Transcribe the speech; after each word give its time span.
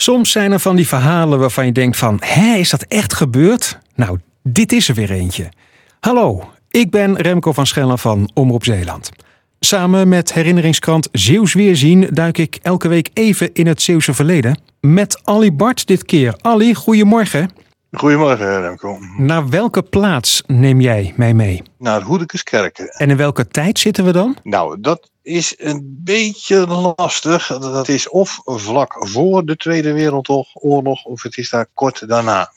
Soms 0.00 0.30
zijn 0.30 0.52
er 0.52 0.58
van 0.58 0.76
die 0.76 0.88
verhalen 0.88 1.38
waarvan 1.38 1.66
je 1.66 1.72
denkt 1.72 1.96
van... 1.96 2.20
hé, 2.24 2.56
is 2.56 2.70
dat 2.70 2.82
echt 2.82 3.14
gebeurd? 3.14 3.78
Nou, 3.94 4.18
dit 4.42 4.72
is 4.72 4.88
er 4.88 4.94
weer 4.94 5.10
eentje. 5.10 5.48
Hallo, 6.00 6.50
ik 6.70 6.90
ben 6.90 7.16
Remco 7.16 7.52
van 7.52 7.66
Schellen 7.66 7.98
van 7.98 8.30
Omroep 8.34 8.64
Zeeland. 8.64 9.10
Samen 9.60 10.08
met 10.08 10.32
herinneringskrant 10.32 11.08
Zeeuws 11.12 11.54
Weerzien 11.54 12.08
duik 12.10 12.38
ik 12.38 12.58
elke 12.62 12.88
week 12.88 13.10
even 13.14 13.52
in 13.52 13.66
het 13.66 13.82
Zeeuwse 13.82 14.14
verleden. 14.14 14.60
Met 14.80 15.20
Ali 15.24 15.52
Bart 15.52 15.86
dit 15.86 16.04
keer. 16.04 16.34
Ali, 16.40 16.74
goedemorgen. 16.74 17.50
Goedemorgen 17.92 18.60
Remco. 18.60 18.98
Naar 19.16 19.48
welke 19.48 19.82
plaats 19.82 20.42
neem 20.46 20.80
jij 20.80 21.12
mij 21.16 21.34
mee? 21.34 21.62
Naar 21.78 22.02
Hoedekeskerken. 22.02 22.88
En 22.88 23.10
in 23.10 23.16
welke 23.16 23.48
tijd 23.48 23.78
zitten 23.78 24.04
we 24.04 24.12
dan? 24.12 24.36
Nou, 24.42 24.80
dat 24.80 25.10
is 25.28 25.54
een 25.58 26.00
beetje 26.04 26.66
lastig. 26.66 27.46
Dat 27.46 27.88
is 27.88 28.08
of 28.08 28.40
vlak 28.44 28.96
voor 28.98 29.44
de 29.44 29.56
Tweede 29.56 29.92
Wereldoorlog 29.92 31.04
of 31.04 31.22
het 31.22 31.36
is 31.36 31.50
daar 31.50 31.66
kort 31.74 32.08
daarna. 32.08 32.52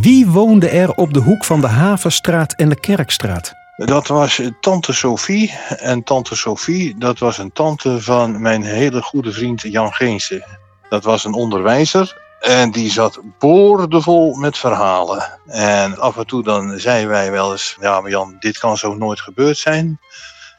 Wie 0.00 0.26
woonde 0.26 0.68
er 0.68 0.94
op 0.94 1.14
de 1.14 1.20
hoek 1.20 1.44
van 1.44 1.60
de 1.60 1.66
Havenstraat 1.66 2.52
en 2.52 2.68
de 2.68 2.80
Kerkstraat? 2.80 3.52
Dat 3.76 4.06
was 4.06 4.40
tante 4.60 4.92
Sophie. 4.92 5.54
En 5.68 6.02
tante 6.02 6.36
Sophie, 6.36 6.98
dat 6.98 7.18
was 7.18 7.38
een 7.38 7.52
tante 7.52 8.00
van 8.00 8.42
mijn 8.42 8.62
hele 8.62 9.02
goede 9.02 9.32
vriend 9.32 9.62
Jan 9.62 9.92
Geense. 9.92 10.44
Dat 10.88 11.04
was 11.04 11.24
een 11.24 11.34
onderwijzer 11.34 12.23
en 12.44 12.70
die 12.70 12.90
zat 12.90 13.20
boordevol 13.38 14.34
met 14.34 14.58
verhalen. 14.58 15.40
En 15.46 15.98
af 15.98 16.16
en 16.16 16.26
toe 16.26 16.42
dan 16.42 16.78
zeiden 16.78 17.10
wij 17.10 17.30
wel 17.30 17.52
eens, 17.52 17.76
ja 17.80 18.00
maar 18.00 18.10
Jan, 18.10 18.36
dit 18.38 18.58
kan 18.58 18.76
zo 18.76 18.94
nooit 18.94 19.20
gebeurd 19.20 19.58
zijn. 19.58 20.00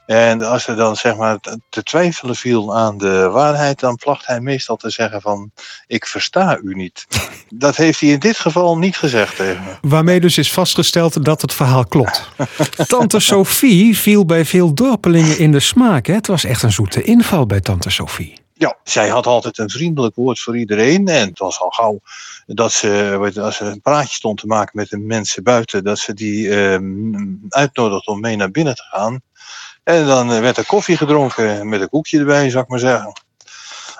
En 0.06 0.42
als 0.42 0.68
er 0.68 0.76
dan 0.76 0.96
zeg 0.96 1.16
maar 1.16 1.38
te 1.70 1.84
twijfelen 1.84 2.36
viel 2.36 2.76
aan 2.76 2.98
de 2.98 3.30
waarheid, 3.30 3.80
dan 3.80 3.96
placht 3.96 4.28
hij 4.28 4.42
meestal 4.42 4.76
te 4.76 4.90
zeggen 4.90 5.22
van, 5.22 5.52
ik 5.88 6.06
versta 6.06 6.60
u 6.64 6.74
niet. 6.74 7.06
Dat 7.50 7.76
heeft 7.76 8.00
hij 8.00 8.10
in 8.10 8.20
dit 8.20 8.38
geval 8.38 8.78
niet 8.78 8.98
gezegd 8.98 9.36
tegen 9.36 9.64
me. 9.64 9.90
Waarmee 9.90 10.20
dus 10.20 10.38
is 10.38 10.52
vastgesteld 10.52 11.26
dat 11.26 11.42
het 11.42 11.54
verhaal 11.54 11.86
klopt. 11.86 12.30
tante 12.88 13.20
Sophie 13.20 13.98
viel 13.98 14.26
bij 14.26 14.46
veel 14.46 14.74
dorpelingen 14.74 15.40
in 15.40 15.52
de 15.52 15.60
smaak. 15.60 16.06
Hè? 16.06 16.14
Het 16.14 16.28
was 16.28 16.44
echt 16.44 16.64
een 16.64 16.72
zoete 16.72 17.04
inval 17.04 17.46
bij 17.46 17.60
tante 17.60 17.90
Sophie. 17.90 18.45
Ja, 18.58 18.78
zij 18.84 19.10
had 19.10 19.26
altijd 19.26 19.58
een 19.58 19.70
vriendelijk 19.70 20.16
woord 20.16 20.40
voor 20.40 20.58
iedereen. 20.58 21.08
En 21.08 21.28
het 21.28 21.40
was 21.40 21.60
al 21.60 21.70
gauw 21.70 22.00
dat 22.46 22.72
ze, 22.72 23.32
als 23.42 23.56
ze 23.56 23.66
een 23.66 23.82
praatje 23.82 24.16
stond 24.16 24.40
te 24.40 24.48
maken 24.48 24.72
met 24.74 24.90
de 24.90 24.98
mensen 24.98 25.44
buiten, 25.44 25.84
dat 25.84 26.00
ze 26.00 26.14
die 26.14 26.48
uh, 26.48 26.78
uitnodigde 27.50 28.12
om 28.12 28.20
mee 28.20 28.36
naar 28.36 28.52
binnen 28.52 28.76
te 28.76 28.84
gaan. 28.84 29.22
En 29.84 30.06
dan 30.06 30.32
eh, 30.32 30.40
werd 30.40 30.58
er 30.58 30.66
koffie 30.66 30.98
gedronken 30.98 31.70
met 31.70 31.82
een 31.82 31.90
koekje 31.90 32.20
erbij, 32.20 32.50
zou 32.50 32.64
ik 32.64 32.70
maar 32.70 32.80
zeggen. 32.80 33.14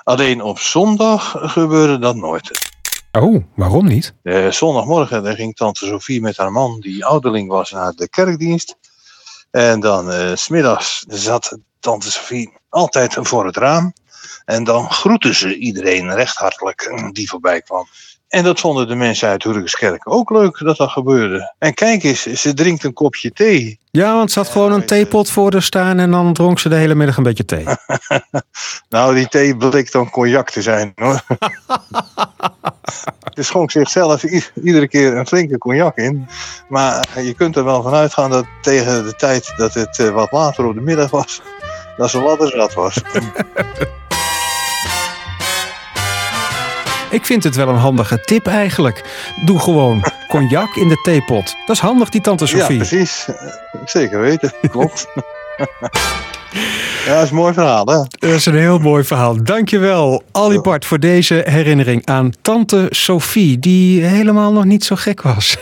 Alleen 0.02 0.42
op 0.42 0.58
zondag 0.58 1.34
gebeurde 1.38 1.98
dat 1.98 2.16
nooit. 2.16 2.70
Oh, 3.12 3.44
waarom 3.54 3.86
niet? 3.86 4.14
Uh, 4.22 4.50
zondagmorgen 4.50 5.22
daar 5.22 5.34
ging 5.34 5.56
tante 5.56 5.86
Sophie 5.86 6.20
met 6.20 6.36
haar 6.36 6.52
man, 6.52 6.80
die 6.80 7.04
ouderling 7.04 7.48
was, 7.48 7.70
naar 7.70 7.92
de 7.92 8.08
kerkdienst. 8.08 8.76
En 9.50 9.80
dan 9.80 10.10
uh, 10.10 10.34
smiddags 10.34 11.04
zat 11.08 11.58
tante 11.80 12.10
Sophie 12.10 12.52
altijd 12.68 13.16
voor 13.20 13.46
het 13.46 13.56
raam. 13.56 13.92
En 14.44 14.64
dan 14.64 14.90
groeten 14.90 15.34
ze 15.34 15.56
iedereen 15.56 16.14
recht 16.14 16.36
hartelijk 16.36 17.10
die 17.12 17.28
voorbij 17.28 17.62
kwam. 17.62 17.86
En 18.28 18.44
dat 18.44 18.60
vonden 18.60 18.88
de 18.88 18.94
mensen 18.94 19.28
uit 19.28 19.42
Hurkeskerk 19.42 20.10
ook 20.10 20.30
leuk 20.30 20.58
dat 20.58 20.76
dat 20.76 20.90
gebeurde. 20.90 21.54
En 21.58 21.74
kijk 21.74 22.02
eens, 22.02 22.22
ze 22.22 22.54
drinkt 22.54 22.84
een 22.84 22.92
kopje 22.92 23.32
thee. 23.32 23.78
Ja, 23.90 24.14
want 24.14 24.32
ze 24.32 24.38
had 24.38 24.48
gewoon 24.48 24.72
een 24.72 24.86
theepot 24.86 25.30
voor 25.30 25.52
haar 25.52 25.62
staan 25.62 25.98
en 25.98 26.10
dan 26.10 26.32
dronk 26.32 26.58
ze 26.58 26.68
de 26.68 26.74
hele 26.74 26.94
middag 26.94 27.16
een 27.16 27.22
beetje 27.22 27.44
thee. 27.44 27.64
nou, 28.88 29.14
die 29.14 29.28
thee 29.28 29.56
bleek 29.56 29.92
dan 29.92 30.10
cognac 30.10 30.50
te 30.50 30.62
zijn 30.62 30.92
hoor. 30.94 31.20
Ze 33.34 33.42
schonk 33.42 33.70
zichzelf 33.70 34.22
iedere 34.54 34.88
keer 34.88 35.16
een 35.16 35.26
flinke 35.26 35.58
cognac 35.58 35.96
in. 35.96 36.28
Maar 36.68 37.22
je 37.22 37.34
kunt 37.34 37.56
er 37.56 37.64
wel 37.64 37.82
van 37.82 37.94
uitgaan 37.94 38.30
dat 38.30 38.46
tegen 38.60 39.04
de 39.04 39.14
tijd 39.14 39.52
dat 39.56 39.74
het 39.74 39.98
eh, 39.98 40.10
wat 40.10 40.32
later 40.32 40.64
op 40.64 40.74
de 40.74 40.80
middag 40.80 41.10
was, 41.10 41.42
dat 41.96 42.10
ze 42.10 42.20
ladderzat 42.20 42.74
was. 42.74 43.00
Ik 47.16 47.24
vind 47.24 47.44
het 47.44 47.54
wel 47.56 47.68
een 47.68 47.76
handige 47.76 48.20
tip 48.20 48.46
eigenlijk. 48.46 49.04
Doe 49.44 49.58
gewoon 49.58 50.04
cognac 50.28 50.76
in 50.76 50.88
de 50.88 51.00
theepot. 51.02 51.56
Dat 51.66 51.76
is 51.76 51.82
handig, 51.82 52.08
die 52.08 52.20
tante 52.20 52.46
Sophie. 52.46 52.78
Ja, 52.78 52.84
precies. 52.84 53.28
Zeker 53.84 54.20
weten. 54.20 54.52
Klopt. 54.70 55.06
Ja, 57.06 57.14
dat 57.14 57.22
is 57.22 57.30
een 57.30 57.36
mooi 57.36 57.52
verhaal, 57.52 57.86
hè? 57.86 57.96
Dat 58.08 58.30
is 58.30 58.46
een 58.46 58.54
heel 58.54 58.78
mooi 58.78 59.04
verhaal. 59.04 59.44
Dankjewel, 59.44 60.22
Ali 60.32 60.60
Bart, 60.60 60.84
voor 60.84 61.00
deze 61.00 61.42
herinnering 61.48 62.06
aan 62.06 62.32
tante 62.42 62.86
Sophie, 62.90 63.58
die 63.58 64.04
helemaal 64.04 64.52
nog 64.52 64.64
niet 64.64 64.84
zo 64.84 64.96
gek 64.96 65.22
was. 65.22 65.56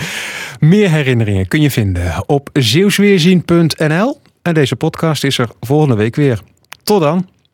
Meer 0.58 0.90
herinneringen 0.90 1.48
kun 1.48 1.60
je 1.60 1.70
vinden 1.70 2.22
op 2.26 2.50
zeeuwsweerzien.nl. 2.52 4.20
En 4.42 4.54
deze 4.54 4.76
podcast 4.76 5.24
is 5.24 5.38
er 5.38 5.48
volgende 5.60 5.96
week 5.96 6.16
weer. 6.16 6.40
Tot 6.82 7.00
dan. 7.00 7.26